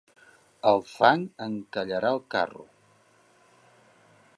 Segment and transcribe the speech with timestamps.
[0.69, 2.69] El fang encallarà el carro.